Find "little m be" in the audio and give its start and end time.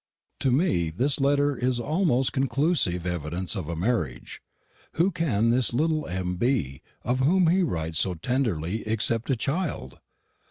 5.75-6.81